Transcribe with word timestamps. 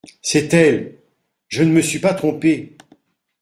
C’est 0.23 0.51
elle! 0.55 0.97
je 1.47 1.61
ne 1.61 1.69
me 1.71 1.79
suis 1.81 1.99
pas 1.99 2.15
trompé! 2.15 2.75